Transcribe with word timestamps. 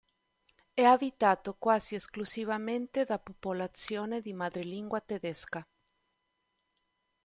È 0.73 0.81
abitato 0.81 1.53
quasi 1.59 1.93
esclusivamente 1.93 3.03
da 3.03 3.19
popolazione 3.19 4.19
di 4.21 4.33
madrelingua 4.33 4.99
tedesca. 4.99 5.63